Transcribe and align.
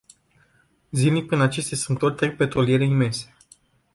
Zilnic 0.93 1.27
prin 1.27 1.39
aceste 1.41 1.75
strâmtori 1.75 2.15
trec 2.15 2.35
petroliere 2.37 2.85
imense. 2.85 3.29